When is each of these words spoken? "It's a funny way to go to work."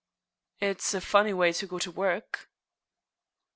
"It's 0.59 0.95
a 0.95 0.99
funny 1.01 1.31
way 1.31 1.53
to 1.53 1.67
go 1.67 1.77
to 1.77 1.91
work." 1.91 2.49